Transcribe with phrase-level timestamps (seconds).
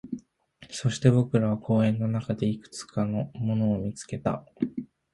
[0.71, 4.43] そして、僕らは公園の中でいくつかのものを見つけた